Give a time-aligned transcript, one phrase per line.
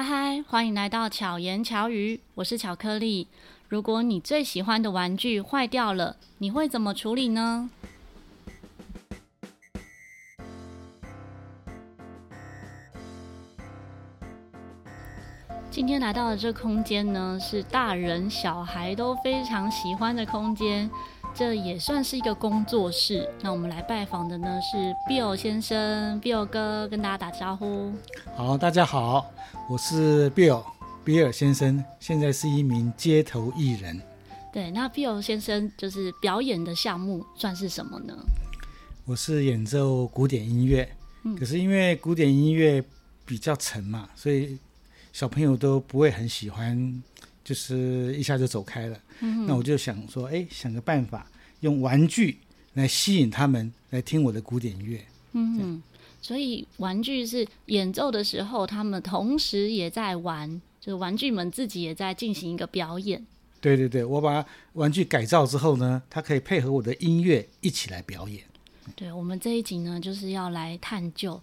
[0.00, 3.28] 嗨嗨，欢迎来到巧言巧语，我是巧克力。
[3.68, 7.68] 如果你最喜欢的玩具坏掉了，你会怎么处理呢？
[15.70, 20.90] 今天来到的这空间呢，是大人小孩都非常喜欢的空间。
[21.34, 23.28] 这也算是一个工作室。
[23.40, 24.76] 那我们来拜访的呢是
[25.08, 27.92] Bill 先生，Bill 哥跟大家打招呼。
[28.36, 29.30] 好，大家好，
[29.68, 30.62] 我是 Bill，
[31.04, 34.00] 比尔先生，现在是一名街头艺人。
[34.52, 38.14] 对，那 Bill 先生就是表演的项目算是什么呢？
[39.06, 40.88] 我是演奏古典音乐，
[41.24, 42.84] 嗯，可是因为古典音乐
[43.24, 44.58] 比较沉嘛，所以
[45.12, 47.02] 小朋友都不会很喜欢。
[47.50, 51.28] 就是一下就走开了，嗯，那我就想说，哎，想个办法，
[51.62, 52.38] 用玩具
[52.74, 55.04] 来吸引他们来听我的古典乐。
[55.32, 55.82] 嗯，
[56.22, 60.48] 所以玩具是演奏的时候，他们同时也在玩，
[60.80, 63.20] 就是玩具们自己也在进行一个表演。
[63.60, 68.44] 对对对，我把玩具改造之后呢，它可以配合我的音乐一起来表演。
[68.94, 71.42] 对，我们这一集呢，就是要来探究。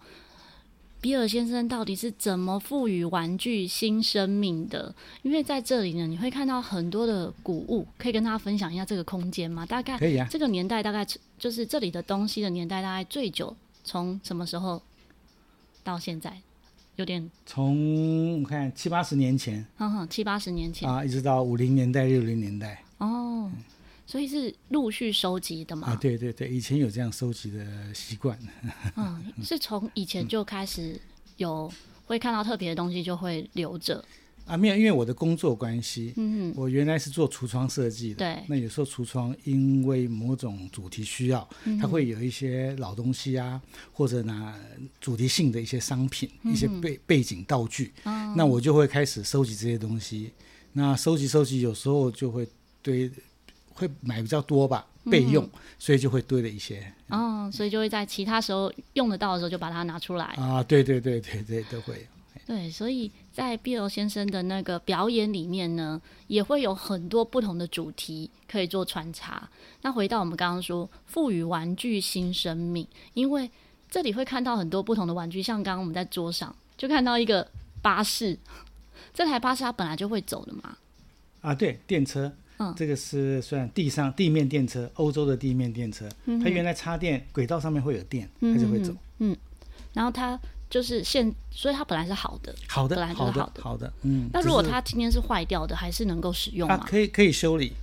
[1.00, 4.94] 比尔先生到底是怎么赋予玩具新生命的？
[5.22, 9.66] 因为在这里呢，你会看到很多的古物，可以跟大家分享一下这个空间吗？
[9.66, 10.28] 大概可以啊。
[10.30, 11.06] 这个年代大概
[11.38, 14.81] 就是这里的东西的年代，大概最久从什么时候
[15.84, 16.36] 到现在？
[16.95, 23.52] 有点从我看七八十年前，哼哼，七八十年前啊，一直到五零年代、六零年代哦。
[23.53, 23.53] 嗯
[24.08, 25.89] 所以是陆续收集的嘛？
[25.89, 28.39] 啊，对对对，以前有这样收集的习惯。
[28.95, 30.97] 嗯，是从以前就开始
[31.36, 31.69] 有
[32.05, 34.02] 会看到特别的东西就会留着。
[34.45, 38.19] 啊，没有，因为我的工作关系，嗯，我原来是做橱窗设计的。
[38.19, 38.41] 对。
[38.47, 41.45] 那有时候橱窗因为某种主题需要，
[41.81, 44.58] 它会有一些老东西啊，或者拿
[45.02, 47.91] 主题性的一些商品、一些背背景道具。
[48.05, 48.33] 嗯。
[48.38, 50.31] 那我就会开始收集这些东西。
[50.72, 52.47] 那收集收集，有时候就会
[52.81, 53.11] 堆。
[53.78, 56.91] 会买比较多吧，备用，嗯，所以就会堆了一些。
[57.09, 60.25] 哦，所以就会在其他时候用得到的时候就把它拿出来。
[60.38, 62.07] 啊，对对对对对，都会。
[62.46, 69.47] 对，所以在 Bill 先生的那个表演里面呢，也会有很多不同的主题可以做穿插。
[69.81, 73.51] 那回到我们刚刚说，赋予玩具新生命，因为
[73.90, 77.46] 这里会看到很多不同的玩具，像刚刚我们在桌上就看到一个
[77.81, 78.38] 巴士，
[79.13, 80.78] 这台巴士它本来就会走的嘛。
[81.41, 82.34] 啊，对，电车。
[82.59, 86.07] 嗯，这个是算地上地面电车，欧洲的地面电车。
[86.25, 88.94] 嗯，它原来插电轨道上面会有电，它就会走。
[89.19, 89.35] 嗯，
[89.94, 93.62] 然后它就是现，所以它本来是好的，好的，本来就是好的，好的。
[93.63, 96.75] 好的嗯，那如果它今天是坏掉的，还是能够使用吗？
[96.75, 97.73] 啊，可以可以修理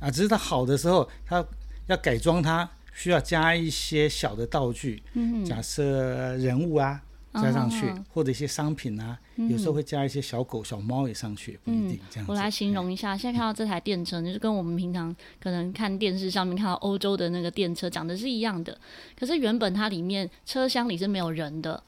[0.00, 1.44] 啊，只是它好的时候，它
[1.86, 5.02] 要改装它，需要加一些小的道具。
[5.14, 7.02] 嗯，假设人物啊。
[7.34, 12.32] 加上去，哦，或者一些商品啊，嗯，有时候会加一些小狗、小猫也上去，不一定这样子。
[12.32, 18.76] 我来形容一下，现在看到这台电车，就是跟我们平常可能看电视上面看到欧洲的那个电车长得是一样的。
[19.18, 21.82] 可是原本它里面车厢里是没有人的，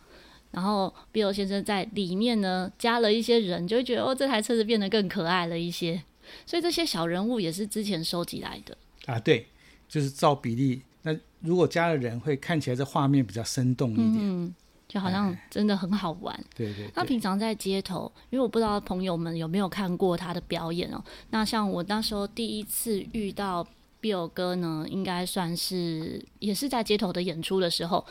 [0.53, 6.03] 然后 Bill 先生在里面呢加了一些人，就会觉得哦，这台车子变得更可爱了一些。
[6.47, 8.75] 所以这些小人物也是之前收集来的
[9.05, 9.47] 啊，对，
[9.89, 10.81] 就是照比例。
[11.03, 14.15] 那如果加了人，会看起来这画面比较生动一点。
[14.15, 14.55] 嗯
[14.87, 16.39] 就好像真的很好玩。
[16.55, 16.89] 对对。
[16.95, 21.03] 那平常在街头，因为我不知道朋友们有没有看过他的表演哦。
[21.31, 23.67] 那像我那时候第一次遇到
[24.01, 28.05] Bill 哥呢，应该算是也是在街头的演出的时候，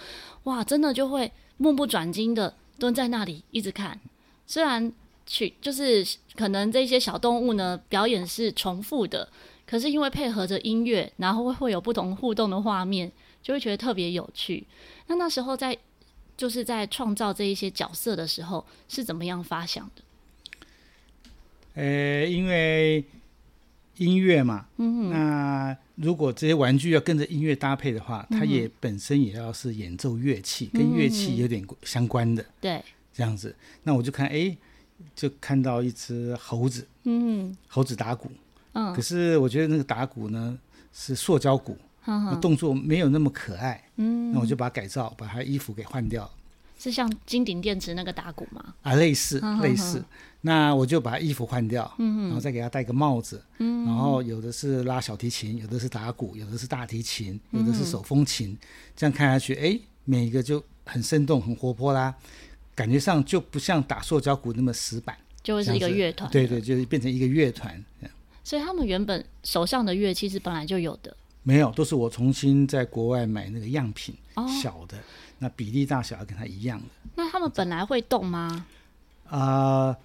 [0.43, 3.99] 哇，真的就会目不转睛的蹲在那里一直看。
[4.45, 4.91] 虽然
[5.25, 9.29] 去就是可能这些小动物呢表演是重复的，
[9.65, 13.09] 可是因为配合着音乐，然后会会有不同互动的画面，
[13.41, 14.67] 就会觉得特别有趣。
[15.07, 15.77] 那那时候在。
[16.35, 20.01] 就是在创造这一些角色的时候是怎么样发想的？
[21.75, 23.03] 呃，因为
[23.97, 32.83] 音乐嘛，嗯，那如果这些玩具要跟着音乐搭配的话，嗯，它也本身也要是演奏乐器，嗯，跟乐器有点相关的，对，
[33.13, 33.55] 这样子。
[33.83, 34.55] 那我就看，哎，
[35.15, 38.31] 就看到一只猴子，嗯，猴子打鼓，
[38.73, 40.59] 嗯，可是我觉得那个打鼓呢
[40.91, 41.77] 是塑胶鼓。
[42.05, 46.29] 那动作没有那么可爱，嗯，那我就把它改造，把它衣服给换掉，
[46.77, 48.73] 是像金鼎电池那个打鼓吗？
[48.81, 50.03] 啊，类似类似。
[50.45, 58.57] 那我就把衣服换掉，嗯，然后再给他戴个帽子，嗯，然后有的是拉小提琴，有的是打鼓，有的是大提琴，有的是手风琴，嗯，
[58.93, 62.13] 这样看下去，哎，每一个就很生动、很活泼啦，
[62.75, 67.81] 感觉上就不像打塑胶鼓那么死板，就会是一个乐团，对对，就是变成一个乐团。
[68.43, 71.15] 所以他们原本手上的乐器是本来就有的。
[71.43, 74.97] 没有，都是我重新在国外买那个样品，哦、小的，
[75.39, 76.85] 那比例大小要跟它一样的。
[77.15, 78.65] 那他们本来会动吗？
[79.27, 79.97] 啊、呃，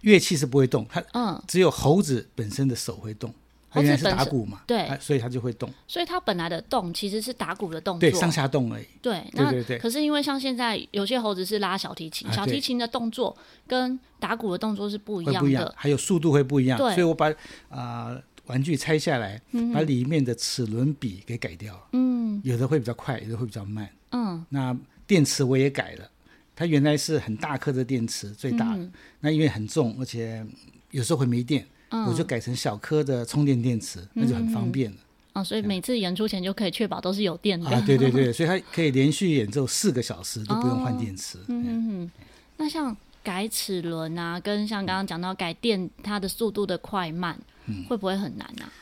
[0.00, 3.32] 乐器是不会动，它嗯，只有猴子本身的手会动。
[3.70, 5.68] 它原来是打鼓嘛，对，所以它就会动。
[5.88, 8.86] 所以它本来的动其实是打鼓的动作，对，上下动而已。
[9.02, 9.78] 对，对对对。
[9.78, 13.36] 可是因为像现在有些猴子是拉小提琴，小提琴的动作
[13.66, 16.78] 跟打鼓的动作是不一样的，不一样，还有速度会不一样。
[16.78, 17.34] 对，所以我把
[17.68, 19.40] 啊玩具拆下来，
[19.72, 21.82] 把里面的齿轮比给改掉了。
[21.92, 23.88] 嗯，有的会比较快，有的会比较慢。
[24.10, 24.76] 嗯，那
[25.06, 26.10] 电池我也改了，
[26.54, 30.44] 它原来是很大颗的电池，最大的，那因为很重，而且
[30.90, 31.66] 有时候会没电。
[32.08, 34.96] 我就改成小颗的充电电池，那就很方便了。
[35.32, 37.70] 啊、哦，所以每次演出前就可以确保都是有电的。
[37.70, 41.38] 啊，对对对，所以它可以连续演奏四个小时都不用换电池。
[41.38, 42.10] 哦、嗯嗯。
[42.56, 48.72] 那像改齿轮啊，跟像刚刚讲到改电，它的速度的快慢，嗯、会不会很难啊？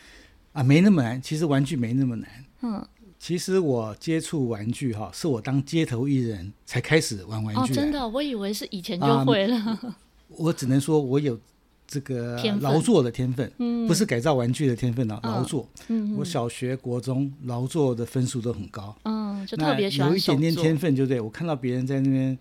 [0.52, 2.28] 啊，没那么难，其实玩具没那么难。
[2.62, 2.86] 嗯，
[3.18, 7.72] 其实我接触玩具哈，是我当街头艺人才开始玩玩具。
[7.72, 9.56] 哦，真的，我以为是以前就会了。
[9.56, 9.96] 啊、
[10.28, 11.38] 我只能说我有。
[11.84, 15.68] 这个劳作的天分，嗯、不是改造玩具的天分啊，劳、嗯、作。
[15.88, 18.96] 嗯、我小学、国中劳作的分数都很高。
[19.02, 22.32] 嗯，就特别喜欢有一点点天分，就对我看到别人在那边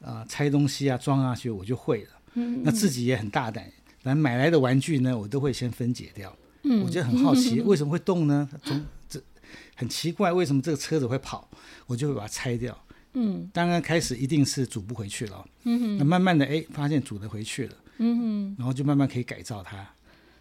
[0.00, 2.10] 啊、呃、拆东西啊、装啊，所以我就会了。
[2.34, 3.64] 嗯，那自己也很大胆，
[4.14, 6.36] 买来的玩具呢，我都会先分解掉。
[6.64, 8.46] 嗯，我觉得很好奇， 为什么会动呢？
[8.62, 9.18] 从这
[9.74, 11.48] 很奇怪，为什么这个车子会跑？
[11.86, 12.76] 我就会把它拆掉。
[13.14, 15.44] 嗯，当然开始一定是组不回去了。
[15.64, 17.74] 嗯，那慢慢的，哎，发现组得回去了。
[17.98, 19.88] 嗯哼，然后就慢慢可以改造它，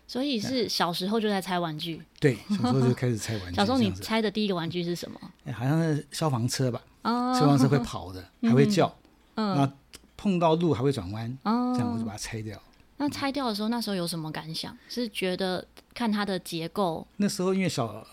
[0.05, 2.01] 所以是小时候就在拆玩具。
[2.19, 3.55] 对，小时候就开始拆玩具。
[3.55, 5.17] 小时候你拆的第一个玩具是什么？
[5.45, 6.81] 哎，好像是消防车吧？
[7.03, 8.93] 哦，消防车会跑的，还会叫，
[9.35, 9.71] 嗯，然后
[10.17, 12.61] 碰到路还会转弯，哦，这样我就把它拆掉。
[12.97, 14.77] 那拆掉的时候，那时候有什么感想？
[14.87, 17.05] 是觉得看它的结构？
[17.17, 18.05] 那时候因为小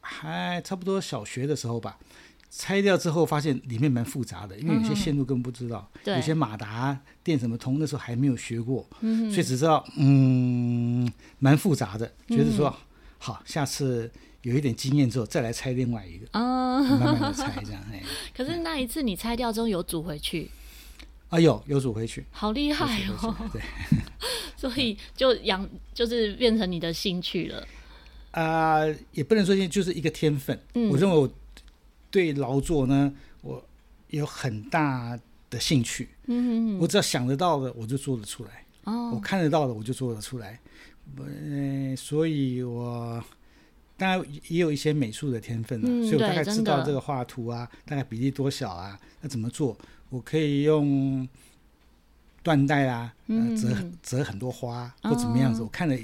[0.00, 1.98] 还差不多小学的时候吧。
[2.48, 12.74] 拆掉之后，发现里面蛮复杂的，因为有些线路根本不知道，嗯、有些马达电怎么通，那时候还没有学过，嗯、所以只知道嗯蛮复杂的，觉得说、嗯、
[13.18, 14.10] 好，下次
[14.42, 17.82] 有一点经验之后再来拆另外一个，哦、慢慢的拆这样。
[17.92, 18.02] 哎，
[18.34, 20.50] 可是那一次你拆掉之后有组回去？
[21.28, 23.34] 啊，有有组回去，好厉害哦！
[23.52, 23.62] 对，
[24.56, 27.66] 所以就养就是变成你的兴趣了。
[28.30, 31.30] 啊、呃，也不能说就是一个天分，嗯、我认为我。
[32.08, 33.12] 对劳作呢，
[33.42, 33.62] 我
[34.08, 35.18] 有很大
[35.50, 36.08] 的兴趣。
[36.26, 38.64] 嗯，我只要想得到的，我就做得出来。
[38.84, 40.58] 哦，我看得到的，我就做得出来。
[41.18, 43.22] 呃，所以我
[43.98, 49.76] 当然也有一些美术的天分了，所以我大概知道这个画图啊，大概比例多小啊，那怎么做？
[50.08, 51.28] 我可以用
[52.44, 53.12] 缎带啊，
[53.60, 55.62] 折折很多花或怎么样子。
[55.62, 55.96] 我看了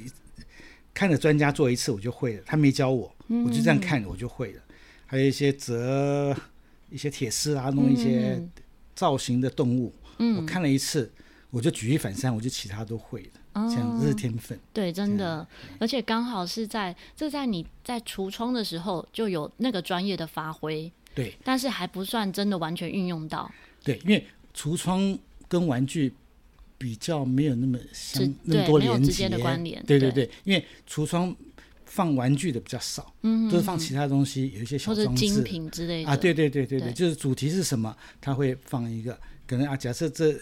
[0.92, 2.42] 看了专家做一次，我就会了。
[2.44, 4.62] 他没教我，我就这样看，我就会了。
[5.06, 6.36] 还有一些折
[6.90, 8.42] 一些铁丝啊，弄一些
[8.94, 9.94] 造型的动物。
[10.18, 11.10] 嗯，我看了一次，
[11.50, 13.30] 我就举一反三，我就其他都会了。
[13.54, 14.58] 哦，这样这是天分。
[14.72, 15.46] 对，真的，
[15.78, 20.90] 而且刚好是在这在你在橱窗的时候就有那个专业的发挥。
[21.14, 23.50] 对，但是还不算真的完全运用到。
[23.82, 24.24] 对，因为
[24.54, 25.18] 橱窗
[25.48, 26.12] 跟玩具
[26.78, 29.82] 比较没有那么相那么多连接的关联。
[29.86, 31.34] 对对对，因为橱窗。
[31.84, 36.16] 放玩具的比较少，嗯，都是放其他东西，有一些小装置、精品之类的啊。
[36.16, 39.20] 对对对对对，就是主题是什么，他会放一个。
[39.46, 40.34] 可能啊，假设这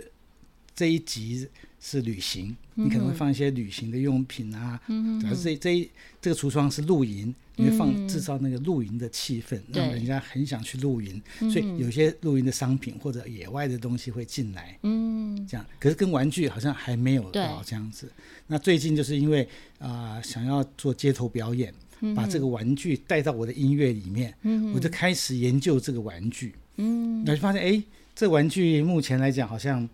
[0.80, 1.46] 这一集
[1.78, 4.80] 是旅行，你可能会放一些旅行的用品啊。
[4.86, 5.90] 嗯，假设这这一
[6.22, 11.20] 这个橱窗是露营，你会放制造那个露营的气氛，让人家很想去露营。
[11.38, 14.74] 所以有些露营的商品或者野外的东西会进来。
[14.82, 15.66] 嗯，这样。
[15.78, 18.10] 可是跟玩具好像还没有到这样子。
[18.46, 19.46] 那最近就是因为
[19.80, 21.74] 啊、呃，想要做街头表演，
[22.16, 26.54] 把这个玩具带到我的音乐里面，嗯、我就开始研究这个玩具。
[26.76, 27.82] 嗯，那就发现，哎，
[28.14, 29.86] 这玩具目前来讲好像，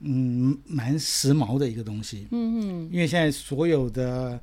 [0.00, 2.26] 嗯，蛮时髦的一个东西。
[2.30, 4.38] 嗯嗯因为现在所有的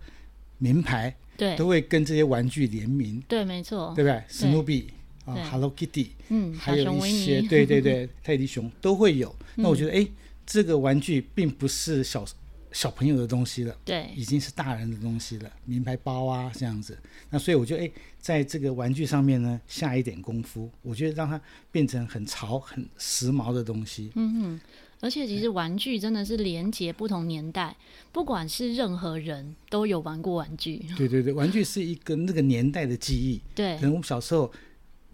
[0.57, 3.21] 名牌对都会跟这些玩具联名。
[3.27, 3.93] 对，没错。
[3.95, 4.23] 对不对？
[4.27, 4.87] 史努比
[5.25, 9.33] 啊，Hello Kitty，嗯，还有一些，对对对，泰迪熊都会有。
[9.55, 10.07] 那我觉得，哎，
[10.45, 12.25] 这个玩具并不是小。
[12.73, 16.97] 小朋友的东西了，对，已经是大人的东西了，名牌包啊这样子。
[17.29, 17.89] 那所以我就哎，
[18.19, 21.39] 在这个玩具上面呢下一点功夫，我觉得让它
[21.71, 24.11] 变成很潮、很时髦的东西。
[24.15, 24.61] 嗯哼，
[24.99, 27.75] 而且其实玩具真的是连接不同年代，
[28.11, 30.83] 不管是任何人都有玩过玩具。
[30.97, 33.39] 对对对，玩具是一个那个年代的记忆。
[33.53, 34.51] 对，可能我们小时候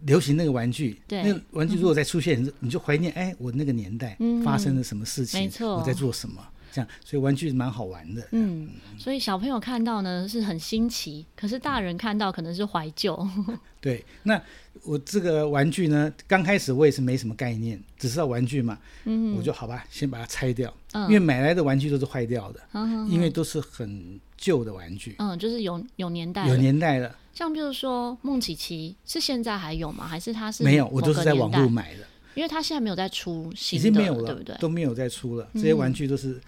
[0.06, 6.42] 流行那个玩具，对，那个玩具如果再出现，你就怀念哎，我那个年代发生了什么事情，没错，我在做什么。
[6.72, 8.28] 这样，所以玩具蛮好玩的。
[8.32, 13.18] 嗯，所以小朋友看到呢是很新奇，可是大人看到可能是怀旧。
[13.82, 14.42] 对，那
[14.84, 27.16] 我这个玩具呢，刚开始我也是没什么概念，只知道玩具嘛，嗯，我就好吧，先把它拆掉，嗯，因为买来的玩具都是坏掉的，嗯，因为都是很旧的玩具，嗯，就是有有年代，有年代的。
[27.34, 30.06] 像比如说梦琪琪，是现在还有吗？
[30.06, 30.86] 还是它是没有？
[30.88, 32.04] 我都是在网络买的，
[32.40, 34.56] 因为他现在没有在出新的，已经没有了，对不对？
[34.60, 36.40] 都没有再出了，这些玩具都是。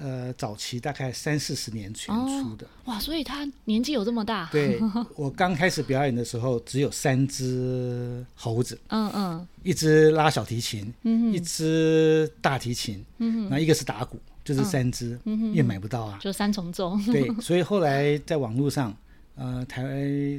[0.00, 2.64] 呃，早期大概三四十年前出的。
[2.64, 4.48] 哦，哇，所以他年纪有这么大。
[4.52, 4.80] 对，
[5.16, 16.96] 我刚开始表演的时候，只有三只猴子，嗯嗯，一只拉小提琴，嗯，一只大提琴，嗯，那一个是打鼓，就是三只，嗯，也买不到啊，就三重奏。
[17.06, 18.96] 对，所以后来在网络上，
[19.34, 19.82] 呃，台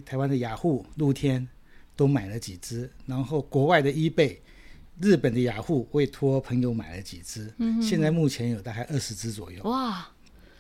[0.06, 1.46] 台湾的雅虎、露天
[1.98, 4.38] 都买了几只，然后国外的 eBay。
[5.02, 9.64] 日本的雅虎会托朋友买了几只，嗯，现在目前有大概二十只左右。
[9.64, 10.08] 哇，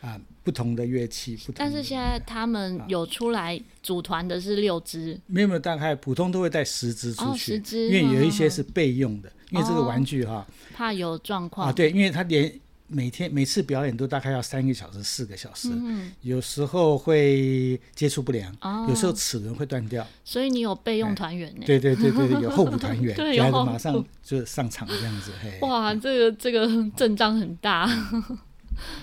[0.01, 1.55] 啊，不同的乐器，不同。
[1.58, 11.67] 但是现在他们有出来组团的是六只，啊，没有没有，大概普通都会带十只出去，哦，十只，因为有一些是备用的，哦，因为这个玩具哈，怕有状况。
[11.67, 12.60] 啊，对，因为它连。
[12.89, 20.05] 每天每次表演都大概要三个小时、四个小时，嗯、有时候会接触不良，哦、有时候齿轮会断掉。
[20.25, 21.62] 所以你有备用团员呢？
[21.65, 25.31] 对对对对，有候补团员， 然后马上就上场这样子。
[25.41, 26.67] 嘿 哇，这个这个
[26.98, 27.88] 阵仗很大。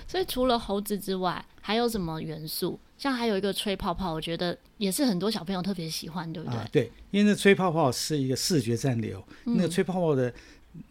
[0.09, 2.79] 所以除了猴子之外，还有什么元素？
[2.99, 6.59] 像还有一个吹泡泡，我觉得也是很多小朋友特别喜欢，对不对？
[6.59, 9.23] 啊、对，因为那吹泡泡是一个视觉暂留。
[9.45, 10.33] 嗯、那个吹泡泡的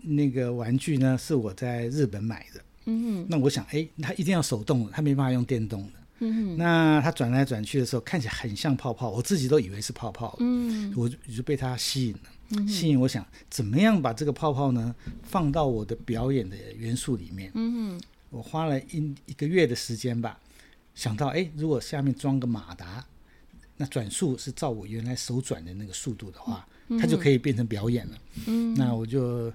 [0.01, 2.61] 那个玩具呢，是我在日本买的。
[2.86, 5.94] 嗯哼，那我想，哎，它一定要手动的，它没办法用电动的。
[6.20, 10.36] 嗯哼，那它转来转去的时候，看起来很像泡泡，我自己都以为是泡泡。
[10.39, 12.20] 嗯，我就就被它吸引了。
[12.51, 17.51] 嗯，吸引，我想怎么样把这个泡泡呢放到我的表演的元素里面。
[17.56, 20.39] 嗯哼，我花了一一个月的时间吧，
[20.94, 23.04] 想到，哎，如果下面装个马达，
[23.77, 26.65] 那转速是照我原来手转的那个速度的话，
[27.01, 28.18] 它就可以变成表演了。
[28.46, 29.51] 嗯，那我就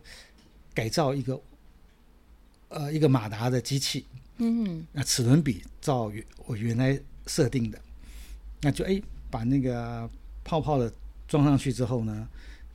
[0.74, 1.40] 改造一个。
[2.70, 4.06] 呃，一个马达的机器，
[4.38, 4.64] 嗯。
[4.64, 7.78] 哼，那齿轮比照原我原来设定的，
[8.62, 9.00] 那就哎
[9.30, 10.08] 把那个
[10.42, 10.92] 泡泡的
[11.28, 12.28] 装上去之后呢，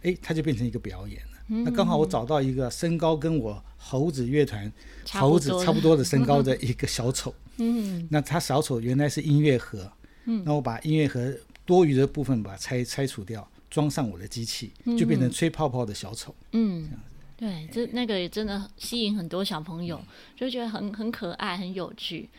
[0.04, 1.32] 哎，它就变成一个表演了。
[1.48, 4.72] 嗯、那刚好我找到一个身高跟我猴子乐团
[5.12, 9.92] 猴子差不多的身高的一个小丑， 嗯，那他小丑原来是音乐盒，
[10.26, 11.34] 嗯，那我把音乐盒
[11.66, 16.84] 多余的部分把它拆拆除掉，装上我的机器，就变成吹泡泡的小丑，嗯。
[16.84, 20.02] 这样子对，这那个也真的吸引很多小朋友，
[20.38, 22.30] 就觉得很很可爱、很有趣。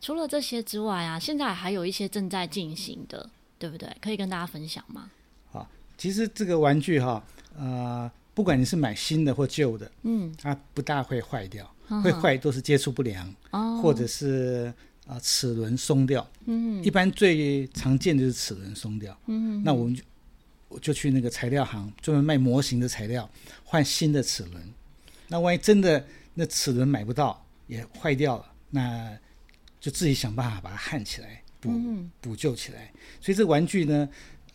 [0.00, 3.88] 除了这些之外啊，现在还有一些正在进行的，对不对？
[4.00, 5.10] 可以跟大家分享吗？
[5.50, 7.22] 好，其实这个玩具哈，
[7.58, 11.70] 呃，不管你是买新的或旧的，嗯，它不大会坏掉，
[12.02, 14.72] 会坏都是接触不良，哦，或者是
[15.06, 20.02] 啊、呃、齿轮松掉，嗯，一般最常见的就是齿轮松掉，嗯，那我们就。
[20.76, 23.28] 我就去那个材料行，专门卖模型的材料，
[23.64, 24.62] 换新的齿轮。
[25.26, 29.18] 那万一真的那齿轮买不到，也坏掉了，那
[29.80, 31.72] 就自己想办法把它焊起来，补
[32.20, 32.92] 补救起来。
[33.22, 34.06] 所以这玩具呢，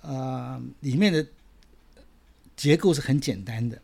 [0.01, 1.25] 呃，里面的
[2.55, 3.81] 结构是很简单的，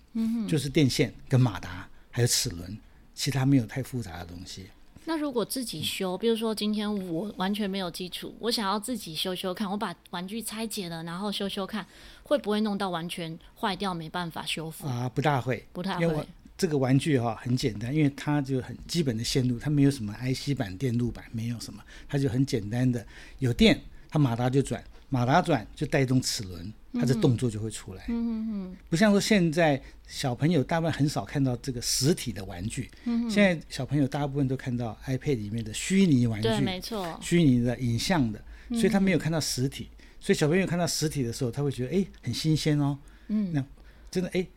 [0.48, 2.78] 就是电线跟马达还有齿轮，
[3.16, 4.68] 其他没有太复杂的东西。
[5.10, 11.86] 那如果自己修，比如说今天我完全没有基础，我想要自己修修看，我把玩具拆解了，然后修修看，
[12.24, 14.86] 会不会弄到完全坏掉，没办法修复？
[14.86, 16.28] 啊，不大会，不太会。
[16.58, 23.06] 这个玩具哈、哦、很简单，因为它就很基本的线路，它没有什么 IC 板、电路板，没有什么，它就很简单的，
[23.40, 26.74] 有电，它马达就转，马达转就带动齿轮。
[26.94, 42.98] 它的动作就会出来，嗯嗯，不像说现在小朋友大部分很少看到这个实体的玩具，嗯，现在小朋友大部分都看到 iPad 里面的虚拟玩具，对，没错，虚拟的影像的，所以他没有看到实体，所以小朋友看到实体的时候，他会觉得哎很新鲜哦，
[43.28, 43.64] 嗯，那
[44.10, 44.48] 真的哎，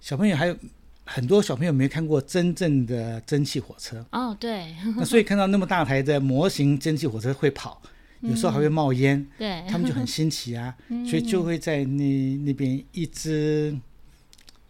[0.00, 0.56] 小朋友还有
[1.04, 7.82] 很多小朋友没看过真正的蒸汽火车，哦，对，那所以看到那么大台的模型蒸汽火车会跑。
[8.20, 10.76] 有时候还会冒烟，嗯、对，他们就很新奇啊，
[11.08, 13.74] 所以就会在那那边一直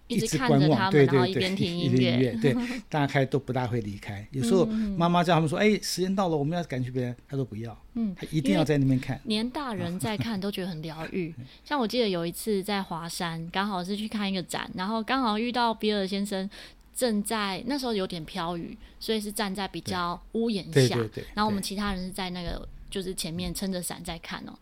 [0.07, 2.54] 一直观望，对对对，一边听音乐，对，
[2.88, 4.26] 大概都不大会离开。
[4.33, 11.33] 有时候妈妈叫他们说：“哎，时间到了，我们要赶去别人。”他说：“不要，嗯，他一定要在那边看。”连大人在看都觉得很疗愈。
[11.64, 16.49] 像我记得有一次在华山，刚好是去看一个展，然后刚好遇到比尔先生
[16.92, 22.69] 正在那时候有点飘雨，所以是站在比较屋檐下，对对对，然后我们其他人是在那个。
[22.90, 24.52] 就是前面撑着伞在看哦，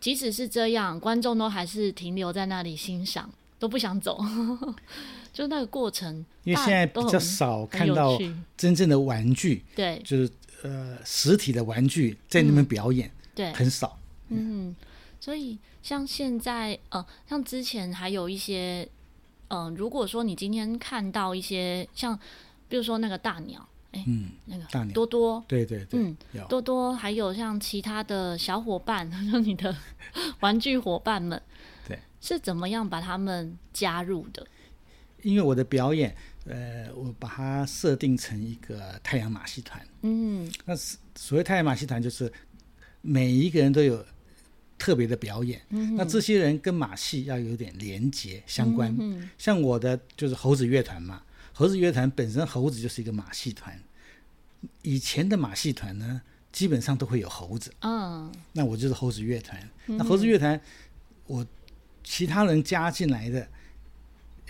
[0.00, 4.18] 即使是这样，观众都还是停留在那里欣赏，都不想走。
[5.32, 8.18] 就那个过程，因为现在比较少看到
[8.56, 10.30] 真正的玩具，对，就是
[10.62, 13.96] 呃实体的玩具在那边表演，嗯、对，很少。
[14.28, 14.74] 嗯，
[15.20, 18.86] 所以像现在呃，像之前还有一些，
[19.48, 22.18] 嗯、呃，如果说你今天看到一些像，
[22.68, 29.76] 比如说那个大鸟，哎，嗯，那个大鸟多多，对对对，嗯，有多多，还有像其他的小伙伴，像 你的
[30.40, 31.40] 玩具伙伴们，
[31.88, 34.46] 对，是怎么样把他们加入的？
[35.22, 36.16] 因为我的表演，
[36.46, 42.32] 呃，我把它设定成一个太阳马戏团，嗯，那所谓太阳马戏团就是
[43.00, 44.04] 每一个人都有。
[44.82, 48.96] 特别的表演，嗯、那这些人跟马戏要有点连接相关。
[48.98, 51.22] 嗯、像我的就是猴子乐团嘛，
[51.60, 53.78] 猴子乐团本身猴子就是一个马戏团。
[54.80, 57.70] 以前的马戏团呢，基本上都会有猴子。
[57.80, 59.60] 嗯，那我就是猴子乐团。
[59.86, 60.58] 嗯、那猴子乐团，
[61.26, 61.46] 我
[62.02, 63.46] 其他人加进来的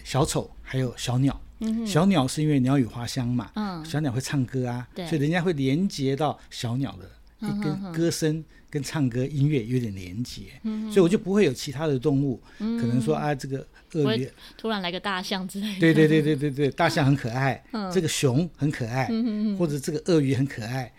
[0.05, 1.41] 小丑还有小鸟。
[1.59, 7.11] 嗯、小鸟是因为鸟语花香嘛，嗯、小鸟会唱歌啊，对所以人家会连接到小鸟的
[7.43, 8.45] 一根歌声。
[8.73, 15.81] 跟唱歌音乐有点连接，嗯、所以我就不会有其他的动物，嗯、可能说啊，这个鳄鱼突然来个大象之类的。
[15.81, 19.11] 对对对 对对对，大象很可爱，嗯、这个熊很可爱，
[19.59, 20.93] 或者这个鳄鱼很可爱，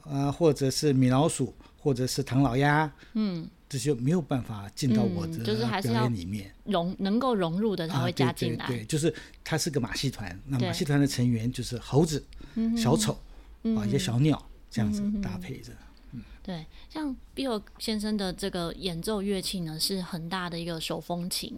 [0.00, 5.44] 啊，或者是米老鼠，或者是唐老鸭，嗯，这就没有办法进到我的
[5.80, 8.84] 表演里面，融能够融入的才会加进来。
[8.88, 12.20] 就是它是个马戏团，那马戏团的成员就是猴子、
[12.76, 13.16] 小丑、
[13.62, 15.72] 嗯、啊一些小鸟这样子搭配着。
[16.10, 21.56] 嗯对，像 Bill 先生的这个演奏乐器呢，是很大的一个手风琴。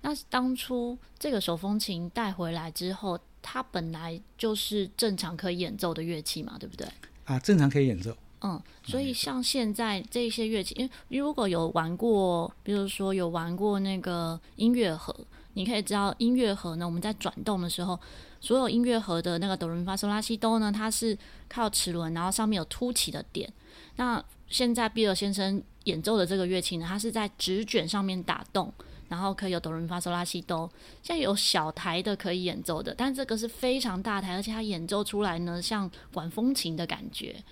[0.00, 6.88] 那当初这个手风琴带回来之后，它本来就是正常可以演奏的乐器嘛，对不对？
[7.26, 8.16] 啊，正常可以演奏。
[8.40, 15.14] 嗯，所以像现在这些乐器，因为如果有玩过，比如说有玩过那个音乐盒，
[15.52, 17.98] 你可以知道音乐盒呢，我们在转动的时候，
[18.40, 21.16] 所有音乐盒的那个哆来咪发嗦拉西哆呢，它是
[21.48, 23.52] 靠齿轮，然后上面有凸起的点。
[23.96, 28.72] 那现在比尔先生演奏的这个乐器呢，它是在纸卷上面打洞，
[29.08, 30.70] 然后可以有哆来咪发嗦拉西哆。
[31.02, 37.42] 现在有小台的可以演奏的，但这个是非常大台，而且它演奏出来呢，像管风琴的感觉。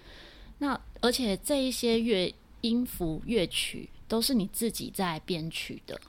[0.58, 6.00] 那而且这一些乐音符乐曲都是你自己在编曲的，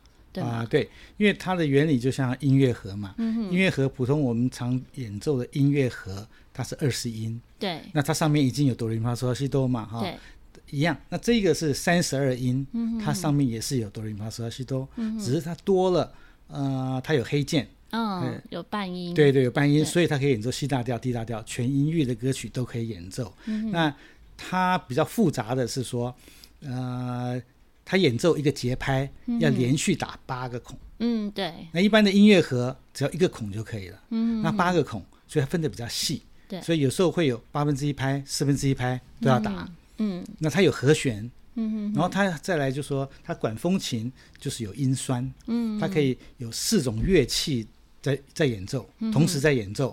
[0.44, 6.28] 啊，对，因为它的原理就像音乐盒嘛，嗯，音乐盒普通我们常演奏的音乐盒。
[6.58, 10.16] 它是二十音，对，那它上面已经有哆来咪发嗦拉西哆嘛，哈，对，
[10.70, 10.98] 一样。
[11.10, 14.88] 那这个是三十二音，嗯、它上面也是有哆来咪发嗦拉西哆，
[15.20, 16.14] 只是它多了，
[16.48, 23.34] 呃，它有黑键，嗯，有半音，对对，有半音，所以它可以演奏 C 大调、D 大调，全音域的歌曲都可以演奏。
[23.48, 23.94] 嗯、那
[24.38, 26.16] 它比较复杂的是说，
[26.62, 27.42] 呃，
[27.86, 29.08] 它演奏一个节拍
[29.40, 31.54] 要连续打八个孔，嗯，对。
[31.72, 36.24] 那一般的音乐盒只要一个孔就可以了，嗯，那八个孔，所以它分的比较细。
[36.48, 36.60] 对。
[36.62, 39.52] 所以有时候会有八分之一拍、四分之一拍都要打，
[39.98, 40.26] 嗯，嗯。
[40.40, 47.68] 那它有和弦，嗯然后它再来就说它管风琴就是有音酸，嗯哼，它可以有四种乐器
[48.02, 49.92] 在在演奏，嗯、同时在演奏，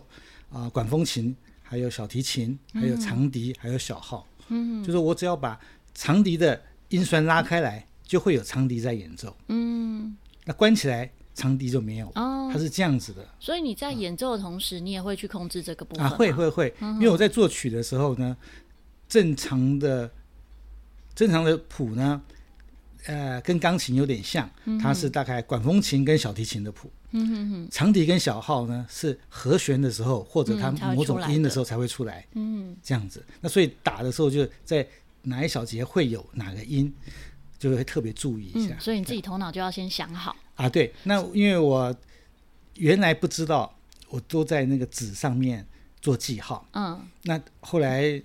[0.51, 5.61] 啊、呃，管风琴还有小提琴，还有长笛，还有小号，嗯哼，就是我只要把
[5.95, 6.61] 长笛的
[6.93, 11.11] 音栓拉开来，就会有长笛在演奏，嗯，那关起来。
[11.35, 13.27] 长笛就没有，哦，它是这样子的。
[13.41, 16.11] 所以你在演奏的同时，你也会去控制这个部分啊？
[16.11, 18.37] 会会会，因为我在作曲的时候呢，
[19.09, 20.11] 正常的
[21.15, 22.21] 正常的谱呢，
[23.07, 24.47] 呃，跟钢琴有点像，
[24.79, 26.91] 它是大概管风琴跟小提琴的谱。
[27.13, 27.69] 嗯哼哼。
[27.71, 32.27] 长笛跟小号呢是和弦的时候或者它某种音的时候才会出来。
[32.35, 33.25] 嗯，这样子。
[33.41, 34.87] 那所以打的时候就在
[35.23, 36.93] 哪一小节会有哪个音，
[37.59, 38.77] 就会特别注意一下。
[38.79, 40.37] 所以你自己头脑就要先想好。
[40.57, 41.95] 啊，对，那因为我
[42.77, 43.75] 原来不知道，
[44.09, 45.67] 我都在那个纸上面
[46.01, 46.67] 做记号。
[46.73, 48.21] 嗯，那后来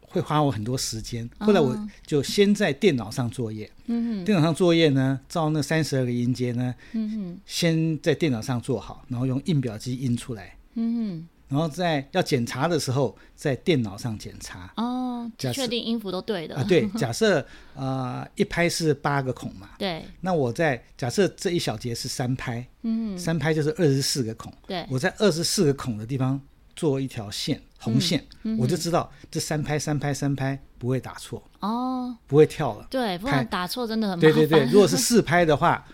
[0.00, 1.28] 会花我很多时间。
[1.38, 3.70] 后来我就先在电脑上作业。
[3.86, 10.56] 嗯哼，电脑上作业呢，照那三十二个音阶呢，嗯哼，先在电脑上做好，然后用印表机印出来。
[10.74, 11.28] 嗯哼。
[11.50, 16.64] 然后在要检查的时候，在电脑上检查哦，确定音符都对的啊。
[16.64, 20.04] 对， 假设呃一拍是八个孔嘛，对。
[20.20, 24.86] 那我在假设这一小节是三拍，嗯，三拍就是二十四个孔，对。
[24.88, 26.40] 我在二十四个孔的地方
[26.76, 28.24] 做一条线，红线，
[28.56, 32.86] 我就知道这三拍三拍三拍不会打错哦，不会跳了。
[32.88, 34.32] 对，不然打错真的很麻烦。
[34.32, 35.84] 对对对， 如果是四拍的话，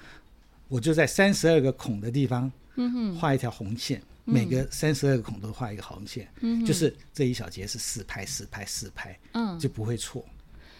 [0.68, 4.02] 我就在三十二个孔的地方，嗯画一条红线。
[4.26, 10.24] 每个三十二个孔都画一个横线，嗯、就是这一小节是四拍四拍四拍，嗯，就不会错。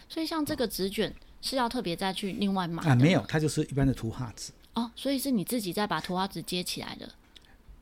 [0.09, 2.95] 所以像这个纸卷是要特别再去另外买啊？
[2.95, 4.53] 没有，它就是一般的图画纸。
[4.75, 7.09] 哦，所以是你自己再把图画纸接起来的？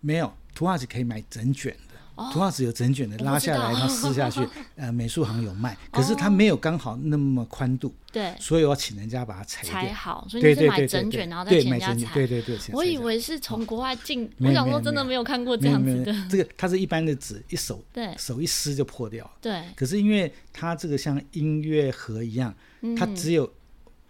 [0.00, 1.94] 没有，图画纸可以买整卷的。
[2.33, 4.46] 图画纸有整卷的，拉下来，然后撕下去。
[4.77, 10.27] 呃，美术行有卖，可是它没有刚好那么宽度，对，所以我要请人家把它裁裁好。
[10.29, 12.11] 所以你是买整卷，然后再请人家裁。
[12.14, 16.14] 对对对，我以为是从国外进，我想说真的没有看过这样子的。
[16.29, 19.29] 这个它是一般的纸，一手对手一撕就破掉。
[19.40, 22.55] 对，可是因为它这个像音乐盒一样，
[22.96, 23.50] 它只有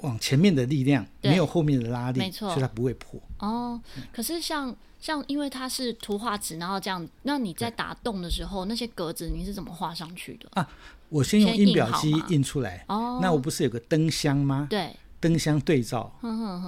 [0.04, 3.20] 往前面的力量，没有后面的拉力，没错，所以它不会破。
[3.38, 3.80] 哦，
[4.12, 4.74] 可是像。
[5.00, 10.66] 像因为它是图画纸，然后这样，那你在打洞的时候，那些格子你是怎么画上去的啊？
[11.10, 12.82] 我先用印表机印出来。
[12.88, 14.66] 哦，那我不是有个灯箱吗？
[14.70, 16.10] 对，灯箱对照，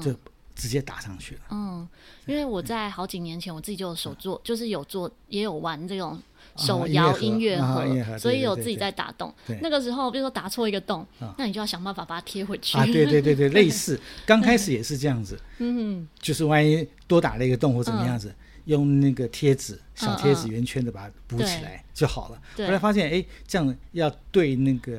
[0.02, 0.14] 就
[0.54, 1.40] 直接打上去了。
[1.48, 1.88] 嗯，
[2.26, 6.20] 因为我在好几年前我自己就有手做，就是有做也有玩这种
[6.56, 9.32] 手摇音乐盒，所以有自己在打洞。
[9.60, 11.06] 那个时候，比如说打错一个洞，
[11.38, 12.76] 那你就要想办法把它贴回去。
[12.78, 15.38] 啊，对对对 对，类似刚开始也是这样子。
[15.58, 22.40] 嗯，就是万一多打了一个洞或怎么样子，用那个贴纸小贴纸圆圈的把它补起来就好了。
[22.58, 24.98] 后来发现，哎，这样要对那个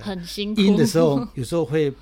[0.55, 1.93] 音的时候， 有时候会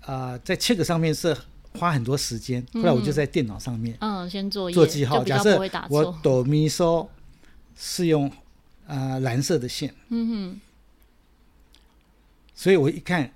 [0.00, 1.36] 啊，在 check 上面是
[1.78, 2.64] 花很多时间。
[2.74, 5.24] 后来我就在电脑上面，嗯，先做做记号。
[5.24, 5.58] 假设
[5.88, 7.06] 我哆咪嗦
[7.76, 8.30] 是用。
[8.86, 10.60] 啊、呃，蓝色的线，嗯哼，
[12.54, 13.32] 所以我一看，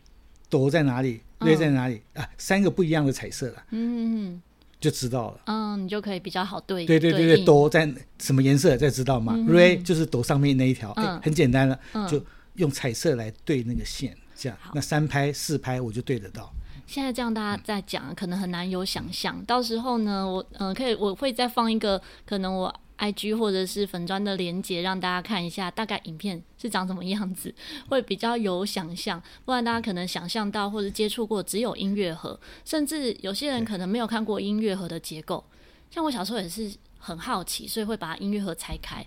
[0.51, 4.43] 哆在哪里，瑞在哪里、哦、啊，三个不一样的彩色了，嗯哼，
[4.79, 9.35] 就知道了，嗯，你就可以比较好对，对对对对，哆在什么颜色，再知道嘛？
[9.49, 11.17] 瑞、就是哆上面那一条，哎、嗯。
[11.17, 12.23] 欸，很简单了，嗯、就
[12.57, 14.73] 用彩色来对那个线，这样，好。
[14.75, 16.53] 那三拍四拍我就对得到。
[16.87, 22.81] 现在这样大家在讲，嗯、可能很难有想象，到时候呢，我嗯、呃，可以我会再放一个，可能我。
[22.99, 27.55] IG 或者是粉砖的连接，让大家看一下大概影片是长什么样子，
[27.89, 29.23] 会比较有想象。
[29.45, 35.45] 不然大家可能想象到或者接触过只有音乐盒，甚至有些人可能没有看过音乐盒的结构。
[35.91, 39.07] 像我小时候也是很好奇，所以会把音乐盒拆开，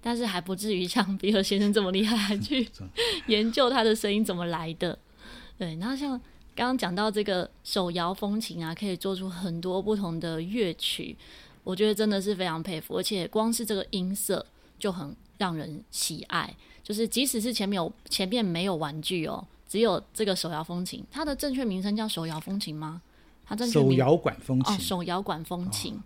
[0.00, 2.68] 但是还不至于像比尔先生这么厉害，还去
[3.26, 4.98] 研究他的声音怎么来的。
[5.58, 6.10] 对，然后像
[6.54, 11.16] 刚刚讲到这个手摇风琴啊，可以做出很多不同的乐曲。
[11.64, 14.44] 我觉得真的是非常佩服，而且光是这个音色
[14.78, 16.54] 就很让人喜爱。
[16.82, 23.00] 就是即使是前面有前面没有玩具哦，只有这个手摇风琴，它的正确名称叫手摇风琴吗？
[23.44, 24.74] 它正确名手摇管风琴。
[24.74, 26.02] 哦，手摇管风琴，哦、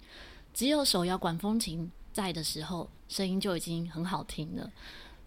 [0.53, 4.71] 只有手摇管风琴在的时候，声音就已经很好听了。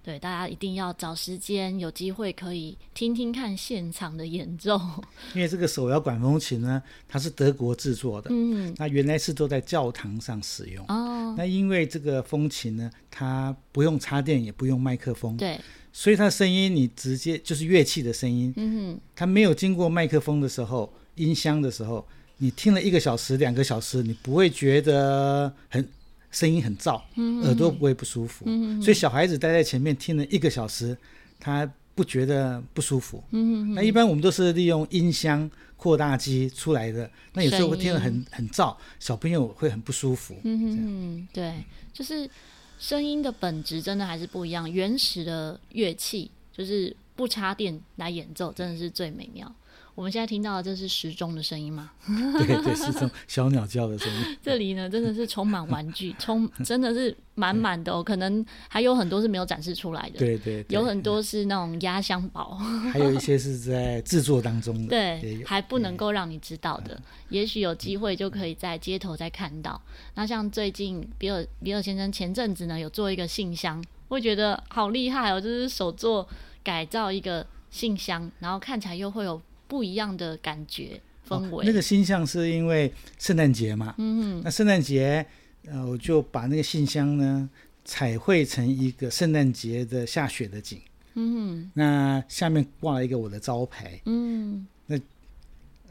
[0.01, 4.79] 对，大家一定要找时间，有机会可以听听看现场的演奏。
[5.35, 10.83] 因为这个手摇管风琴呢，它是德国制作的，嗯，那原来是都在教堂上使用。
[10.87, 15.59] 哦，那因为这个风琴呢，它不用插电，也不用麦克风，对，
[15.91, 22.07] 所以它的声音你直接就是乐器的声音，嗯哼，它没有经过麦克风的时候，音箱的时候，
[22.37, 25.87] 你听了一个小时、两个小时，你不会觉得很。
[26.31, 27.01] 声音很噪，
[27.43, 30.97] 耳朵不会不舒服，嗯、所以小孩子待在前面听了一个小时，
[31.39, 33.23] 他不觉得不舒服。
[33.31, 40.35] 嗯、那一般我们都是利用音箱扩大机出来的，那有时候会听得很很噪，小朋友会很不舒服。
[40.43, 42.29] 嗯嗯，对，就是
[42.77, 44.71] 声音的本质真的还是不一样。
[44.71, 49.53] 原始的乐器就是不插电来演奏，真的是最美妙。
[49.99, 51.91] 我们现在听到的这是时钟的声音吗？
[52.07, 54.37] 对对，时钟小鸟叫的声音。
[54.41, 58.01] 这里呢，真的是充满玩具， 充真的是满满的哦。
[58.01, 60.17] 可能还有很多是没有展示出来的。
[60.17, 62.55] 对对，有很多是那种压箱宝，
[62.93, 66.97] 还有一些是在制作当中的，对，还不能够让你知道的。
[67.27, 69.81] 也许有机会就可以在街头再看到。
[70.15, 76.25] 那像最近比尔比尔先生前阵子呢，有做一个信箱，我觉得好厉害哦，就是手做
[76.63, 79.41] 改造一个信箱，然后看起来又会有。
[79.69, 81.59] 不一样的感觉氛围。
[81.59, 85.25] 哦，那个星象是因为圣诞节嘛，嗯哼，那圣诞节，
[85.67, 87.49] 呃，我就把那个信箱呢
[87.85, 90.81] 彩绘成一个圣诞节的下雪的景，
[91.13, 94.99] 嗯哼，那下面挂了一个我的招牌，嗯，那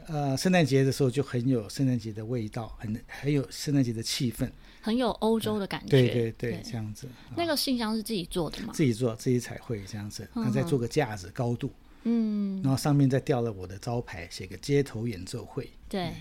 [0.07, 4.49] 呃，圣诞节的时候就很有圣诞节的味道，很很有圣诞节的气氛，
[4.81, 6.61] 很有欧洲的感觉，对对对，对。
[6.63, 7.07] 这样子。
[7.37, 8.73] 那个信箱是自己做的吗？
[8.73, 11.71] 自己做，自己彩绘这样子，那再做个架子高度。
[12.03, 15.69] 嗯，然后上面再吊了我的招牌，写个街头演奏会。
[15.89, 16.13] 对，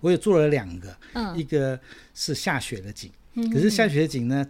[0.00, 1.78] 我也做了两个，嗯，一个
[2.14, 3.10] 是下雪的景，
[3.52, 4.46] 可是下雪的景呢，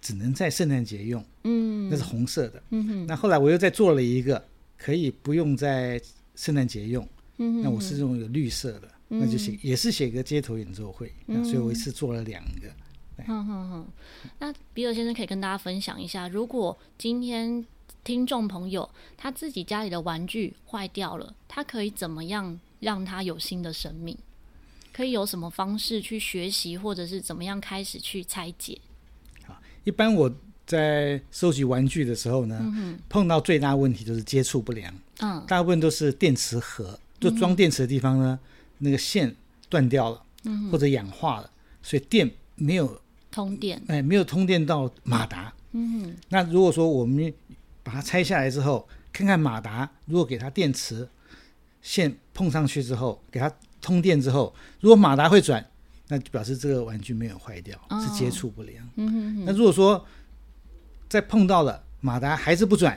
[0.00, 3.06] 只能在圣诞节用，嗯，那是红色的，嗯哼。
[3.06, 4.42] 那后来我又再做了一个，
[4.78, 6.00] 可以不用在
[6.34, 7.06] 圣诞节用，
[7.38, 11.12] 嗯，那我是用一个绿色的，那就写也是写个街头演奏会，
[11.44, 12.68] 所以我一次做了两个。
[13.26, 13.86] 嗯哼哼，
[14.38, 17.66] 那比尔先生可以跟大家分享一下，如果今天。
[18.02, 24.16] 听众朋友，他自己家里的玩具坏掉了，他可以怎么样让他有新的生命？
[24.92, 28.78] 可以有什么方式去学习，或者是怎么样开始去拆解？
[29.84, 30.30] 一般我
[30.66, 34.92] 在收集玩具的时候呢，嗯、碰到最大问题就是接触不良。
[35.20, 39.34] 嗯，大部分都是电池盒，就装电池的地方呢，嗯、那个线
[39.68, 41.50] 断掉了，嗯，或者氧化了，
[41.82, 45.52] 所以电没有通电，哎，没有通电到马达。
[45.72, 47.32] 嗯，那如果说我们
[47.90, 51.08] 把它拆下来之后，看看马达，如果给它电池
[51.82, 55.68] 线碰上去之后，给它通电之后，如果马达会转，
[56.06, 58.88] 那就表示这个玩具没有坏掉，哦、是接触不良。
[58.94, 59.44] 嗯哼哼。
[59.44, 60.06] 那如果说
[61.08, 62.96] 再碰到了马达还是不转，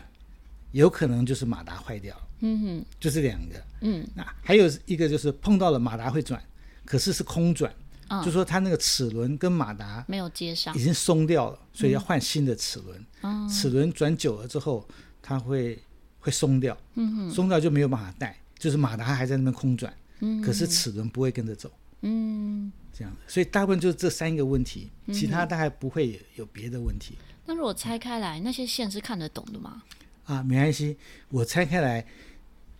[0.73, 2.15] 有可能就是马达坏掉。
[2.41, 2.85] 嗯哼。
[2.99, 3.55] 就是两个。
[3.81, 4.07] 嗯。
[4.13, 6.39] 那还有一个就是碰到了马达会转，
[6.85, 7.73] 可是是空转，
[8.19, 13.05] 哦、就说它那个齿轮跟马达没有接上，已经松掉了，所以要换新的齿轮。
[13.21, 14.87] 嗯、齿轮转久了之后，
[15.21, 15.81] 它会
[16.19, 16.77] 会松掉。
[16.95, 17.31] 嗯哼。
[17.31, 19.93] 松掉就没有办法带，就是马达还在那边空转。
[20.19, 20.41] 嗯。
[20.41, 21.71] 可是齿轮不会跟着走。
[22.01, 22.71] 嗯。
[22.95, 27.17] 这样的，所以大部分就是这三个问题，其他大概不会有，有别的问题。
[27.17, 29.81] 嗯、那如果拆开来，那些线是看得懂的吗？
[30.25, 30.95] 啊，没关系，
[31.29, 32.05] 我拆开来，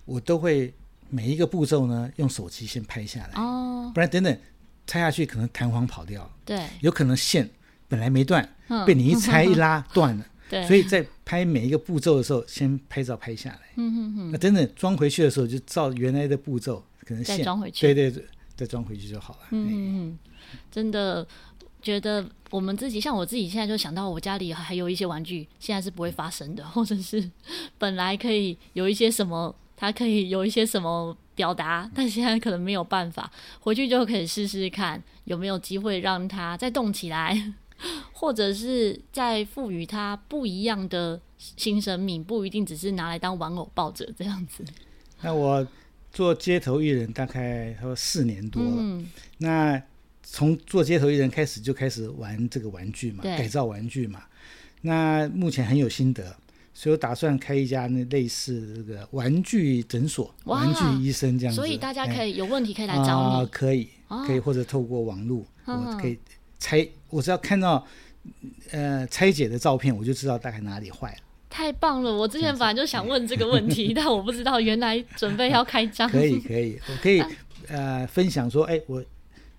[0.05, 0.71] 我都会
[1.09, 4.37] 每一个步骤呢用手机先拍下来哦，不然等等
[4.87, 7.49] 拆下去可能弹簧跑掉了，对，有可能线
[7.87, 18.25] 本来没断，嗯、被你一拆一拉 断了，对，所以在拍每一个步骤的时候，先拍照拍下来，嗯哼哼，那等等装回去的时候就照原来的步骤，可能线再装回去，对对对。
[18.55, 19.39] 再装回去就好了。
[19.49, 20.19] 嗯嗯，
[20.69, 21.27] 真的
[21.81, 27.31] 觉得我们自己，像我自己现在就想到，我家里还有一些玩具，现在是不会发生的，或者是
[27.79, 33.31] 本来可以有一些什么，它可以有一些什么表达，但现在可能没有办法。
[33.59, 37.53] 回去就可以试试看有没有机会让它再动起来，
[38.13, 44.63] 或者是再赋予它不一样的新生命，不一定只是拿来当玩偶抱着这样子。
[45.21, 45.67] 那我。
[46.13, 49.81] 做街头艺人大概他说四年多了，嗯、那
[50.21, 54.21] 从做街头艺人开始就开始玩这个玩具嘛，对改造玩具嘛。
[54.81, 56.37] 那目前很有心得，
[56.73, 61.61] 所以我打算开一家那类似这个玩具诊所、玩具医生这样子。
[61.61, 63.87] 所以大家可以有问题可以来找你，呃、可以，
[64.27, 66.17] 可以或者透过网络，哦、我可以
[66.59, 67.85] 拆，我只要看到
[68.71, 71.17] 呃拆解的照片，我就知道大概哪里坏了。
[71.49, 72.11] 太棒了！
[72.11, 76.09] 我之前本来就想问这个问题， 但我不知道原来准备要开张。
[76.09, 77.29] 可以可以，我可以、啊、
[77.67, 79.03] 呃分享说，哎，我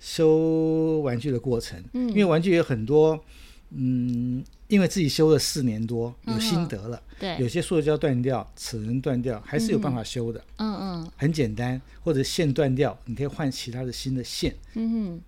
[0.01, 3.23] 修玩具的过程，嗯，因为玩具有很多，
[3.71, 4.43] 嗯，
[4.75, 15.21] 因为自己修了四年多，有心得了，嗯、对，有些塑胶断掉、齿轮断掉，还是有办法修的，嗯嗯，很简单，或者线断掉，你可以换其他的新的线，嗯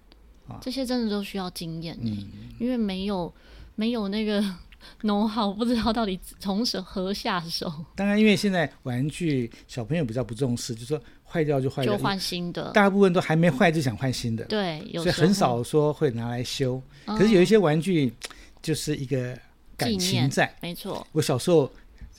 [0.46, 2.26] 哼，啊，这些真的都需要经验，嗯，
[2.58, 3.32] 因为没有
[3.76, 4.44] 没有那个。
[5.02, 7.72] 弄好，不知道到底从何下手。
[7.96, 12.70] 当然，因为现在玩具小朋友比较不重视，就说坏掉就坏掉，就换新的。
[12.70, 16.80] 大部分都还没坏就想换新的，对，所以很少说会拿来修。
[17.04, 18.12] 可是有一些玩具
[18.66, 19.38] 就是一个
[19.76, 21.06] 感情在，没错。
[21.12, 21.70] 我小时候。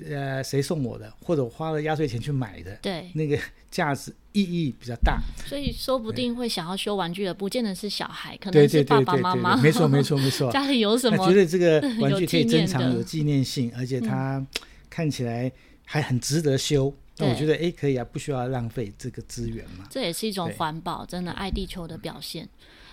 [0.07, 3.35] 呃，谁送我的，或者我花了压岁钱去买的，对，那个
[3.71, 9.57] 价值意义比较大，所以说不定会想要修玩具的，不见得是小孩，可能是爸爸妈妈。
[9.57, 10.51] 没错，没错，没错。
[10.53, 11.27] 家里有什么？
[11.27, 14.45] 觉得这个玩具 可以珍藏，有纪念性，而且它
[14.87, 15.51] 看起来
[15.83, 16.93] 还很值得修。
[17.17, 19.87] 那我觉得，哎，可以啊，不需要浪费这个资源嘛。
[19.89, 22.47] 这也是一种环保，真的爱地球的表现。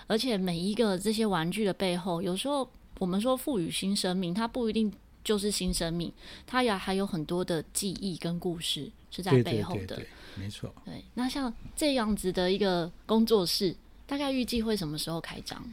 [0.07, 2.67] 而且每一个这些玩具的背后，有时候
[2.99, 4.93] 我们说赋予新生命，它不一定。
[5.25, 6.13] 就是新生命，
[6.47, 10.75] 它也还有很多的记忆跟故事是在背后的，对对对对没错。
[10.85, 13.75] 对，那像这样子的一个工作室，
[14.07, 15.65] 大概预计会什么时候开张？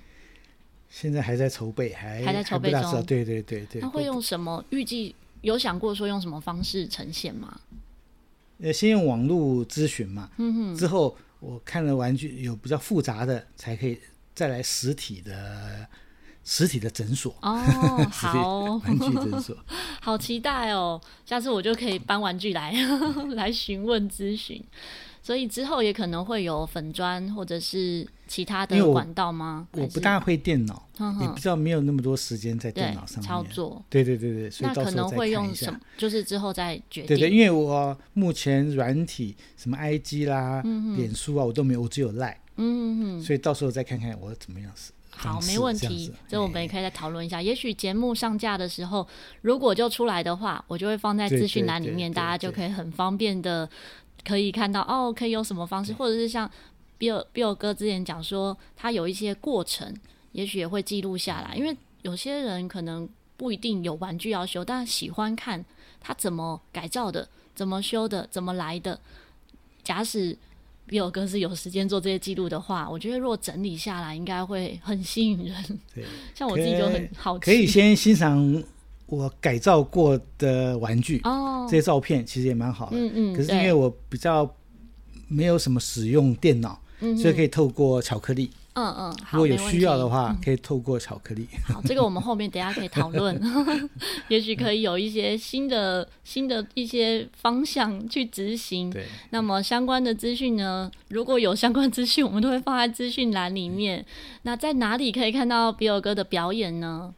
[0.89, 3.05] 现在还在筹备，还还在筹备中。
[3.05, 3.81] 对对对对。
[3.81, 4.63] 那会用什么？
[4.69, 7.59] 预计有想过说用什么方式呈现吗？
[8.59, 10.75] 呃，先用网络咨询嘛，嗯哼。
[10.77, 13.99] 之后我看了玩具有比较复杂的，才可以
[14.33, 15.85] 再来实体的。
[16.43, 17.57] 实体的诊所哦，
[18.11, 19.55] 好，玩具诊所，
[20.01, 20.99] 好期待哦！
[21.25, 22.73] 下次我就可以搬玩具来
[23.35, 24.63] 来询问咨询，
[25.21, 29.67] 所以之后也可能会有粉砖或者是其他的管道吗？
[29.73, 33.83] 我，我不大会电脑，呵呵也比较没有那么多时间在电脑上操作。
[33.89, 34.71] 对对对对，所以。
[34.73, 35.79] 那可能会用什么？
[35.95, 37.07] 就是之后再决定。
[37.07, 40.63] 对对，因为我目前软体什么 IG 啦、
[40.97, 42.35] 脸书啊，我都没有，我只有 Line。
[42.57, 44.91] 嗯哼，所以到时候再看看我怎么样使。
[45.21, 46.07] 好，没问题。
[46.07, 47.37] 这，这我们也可以再讨论一下。
[47.37, 49.07] 欸、也许节目上架的时候，
[49.41, 53.69] 如果就出来的话，我就会放在资讯栏里面，大家就可以很方便的
[54.25, 56.49] 可以看到哦，可以有什么方式，或者是像
[56.99, 59.95] Bill Bill 哥之前讲说，他有一些过程，
[60.31, 61.55] 也许也会记录下来。
[61.55, 63.07] 因为有些人可能
[63.37, 65.63] 不一定有玩具要修，但喜欢看
[65.99, 68.99] 他怎么改造的，怎么修的，怎么来的。
[69.83, 70.37] 假使
[70.91, 75.55] 比尔哥是有时间做这些记录的话，我觉得如果整理下来，应该会很吸引人。
[75.95, 76.03] 对，
[76.35, 77.45] 像我自己就很好奇。
[77.45, 78.61] 可以先欣赏
[79.05, 82.97] 我改造过的玩具哦，这些照片其实也蛮好的。
[82.97, 83.33] 嗯嗯。
[83.33, 84.53] 可是因为我比较
[85.29, 88.51] 没有什么使用电脑，嗯，所以可以透过巧克力。
[88.73, 91.45] 嗯嗯，如果有需要的话，可以透过巧克力。
[91.67, 93.39] 好，这个我们后面等下可以讨论，
[94.29, 98.89] 也许可以有一些新的新的一些方向去执行。
[98.89, 104.05] 对，那么相关的资讯呢，如果有相关资讯，我们都会放在资讯栏里面。
[104.43, 107.13] 那在哪里可以看到比尔哥的表演呢？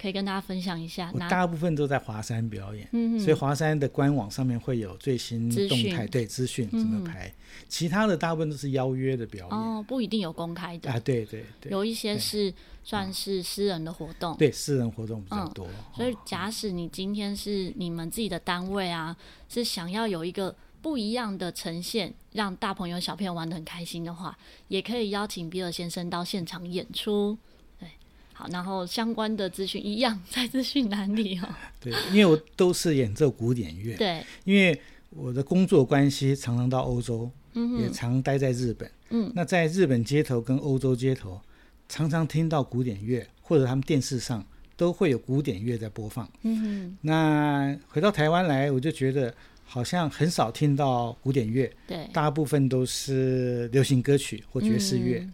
[0.00, 1.10] 可以跟大家分享一下。
[1.12, 7.32] 我大部分都在华山表演，嗯，所以华山的官网上面会有最新动态，对资讯怎么排，嗯。
[7.68, 10.98] 其他的大部分都是邀约的表演，哦，不一定有公开的啊。
[11.00, 15.66] 对对对，有一些是算是私人的活动，对，私人活动比较多。
[15.66, 19.14] 嗯，所以，假使你今天是你们自己的单位啊，
[19.48, 27.36] 是想要有一个不一样的呈现，让大朋友小朋友玩得很开心的话，也可以邀请比尔先生到现场演出。
[28.50, 31.48] 然后相关的资讯一样在资讯栏里哦。
[31.80, 33.96] 对，因为我都是演奏古典乐。
[33.96, 38.90] 对，因为我的工作关系，常常到欧洲，嗯，也常待在日本。
[39.10, 41.40] 嗯，那在日本街头跟欧洲街头，
[41.88, 44.44] 常常听到古典乐，或者他们电视上
[44.76, 46.30] 都会有古典乐在播放。
[46.42, 51.70] 嗯，那回到台湾来，我就觉得好像很少听到古典乐。
[51.88, 55.18] 对，大部分都是流行歌曲或爵士乐。
[55.18, 55.32] 嗯，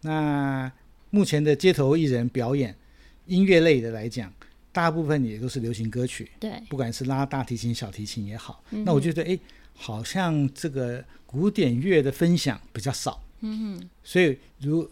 [0.00, 0.72] 那
[1.10, 2.74] 目前的街头艺人表演
[3.26, 4.32] 音乐类的来讲，
[4.72, 6.30] 大部分也都是流行歌曲。
[6.38, 9.38] 对，不管是拉大提琴、小提琴也好，嗯、那我觉得哎，
[9.74, 13.22] 好像这个古典乐的分享比较少。
[13.40, 13.88] 嗯哼。
[14.02, 14.88] 所以，如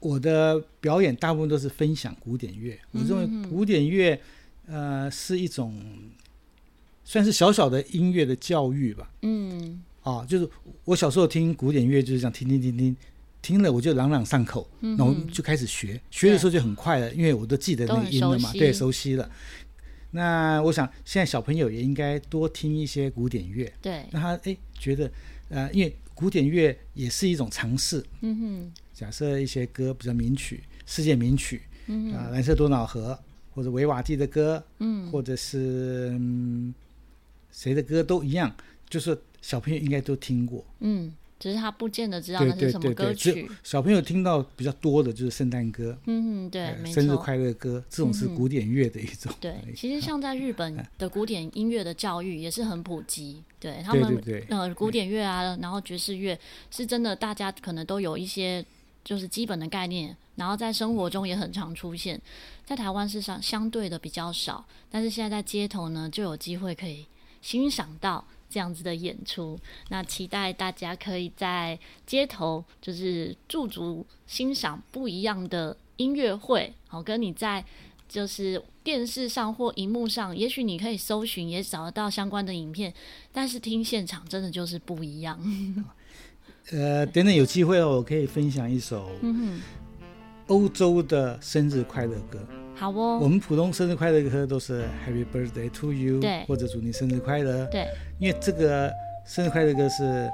[0.00, 2.78] 我的表演大部分都是分享古典乐。
[2.92, 4.20] 嗯、我认为古典乐，
[4.66, 5.80] 呃，是一种
[7.04, 9.10] 算是小小的音乐的教育吧。
[9.22, 9.82] 嗯。
[10.02, 10.48] 啊，就是
[10.84, 12.96] 我小时候听古典乐，就是这样听听听听。
[13.42, 19.16] 听了我就朗朗上口，然后就开始学，学的时候就很快了，因为我都记得那个音了嘛，对，熟悉。
[19.16, 19.28] 了。
[20.12, 25.10] 那我想现在小朋友也应该多听一些古典乐，对，让他哎觉得
[25.48, 28.04] 呃，因为古典乐也是一种尝试。
[28.20, 33.18] 嗯哼，假设一些歌比较名曲，世界名曲，嗯啊，蓝色多瑙河
[33.50, 36.72] 或者维瓦蒂的歌，嗯，或者是嗯
[37.50, 38.54] 谁的歌都一样，
[38.88, 41.12] 就是小朋友应该都听过，嗯。
[41.42, 43.32] 只是他不见得知道那是什么歌曲。
[43.32, 49.32] 对对对，小朋友听到比较多的就是圣诞歌，嗯，对，呃、没错，生日快乐歌，这种是古典乐的一种。
[49.40, 56.38] 对，其实像在日本的古典音乐的教育也是很普及，对他们对对对呃古典乐啊，然后爵士乐
[56.70, 58.64] 是真的，大家可能都有一些
[59.02, 62.20] 就是基本的概念，然后在生活中也很常出现。
[62.64, 67.04] 在台湾是相相对的比较少，但是现在在街头呢就有机会可以
[67.40, 68.24] 欣赏到。
[68.52, 77.64] 这样子的演出，那期待大家可以在街头就是驻足欣赏不一样的音乐会，好，跟你在
[78.06, 82.92] 就是电视上或荧幕上，也许你可以搜寻也找得到相关的影片，
[83.32, 85.40] 但是听现场真的就是不一样。
[86.70, 89.10] 呃，等等有机会哦，我可以分享一首
[90.52, 92.38] 欧洲的生日快乐歌。
[92.74, 97.88] 好哦，我们普通生日快乐歌都是 Happy Birthday to you，对，或者祝你生日快乐，对，
[98.18, 98.92] 因为这个
[99.24, 100.30] 生日快乐歌是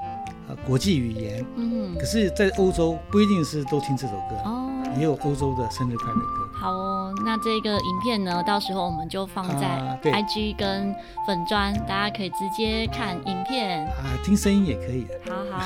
[0.49, 6.48] 呃国际语言，嗯，可是，在欧洲不一定是都听这首歌，哦，也有欧洲的生日快乐歌。
[6.61, 10.95] 好哦，那这个影片呢，到时候我们就放在 IG 跟
[11.27, 15.07] 粉专，啊、大家可以直接看影片啊，听声音也可以。
[15.29, 15.65] 好好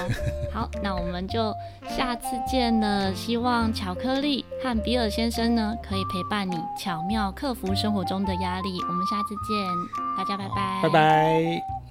[0.52, 1.52] 好，那我们就
[1.88, 3.14] 下次见了。
[3.14, 8.68] 希望巧克力和比尔先生呢，可以陪伴你巧妙克服生活中的压力。
[8.88, 11.81] 我们下次见，大家拜拜，拜拜。